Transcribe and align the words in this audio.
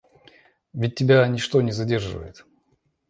Ведь 0.73 0.95
тебя 0.95 1.27
ничто 1.27 1.61
не 1.61 1.71
задерживает? 1.71 2.43